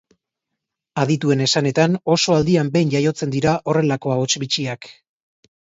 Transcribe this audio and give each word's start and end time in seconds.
Adituen 1.01 1.43
esanetan, 1.47 1.99
oso 2.15 2.39
aldian 2.39 2.73
behin 2.79 2.97
jaiotzen 2.97 3.37
dira 3.39 3.57
horrelako 3.69 4.17
ahots 4.19 4.33
bitxiak. 4.47 4.95